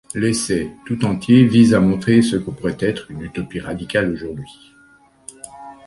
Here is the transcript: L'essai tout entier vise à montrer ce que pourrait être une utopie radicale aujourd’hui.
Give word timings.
L'essai 0.15 0.71
tout 0.87 1.05
entier 1.05 1.43
vise 1.45 1.75
à 1.75 1.79
montrer 1.79 2.23
ce 2.23 2.35
que 2.35 2.49
pourrait 2.49 2.75
être 2.79 3.11
une 3.11 3.21
utopie 3.21 3.59
radicale 3.59 4.11
aujourd’hui. 4.11 4.73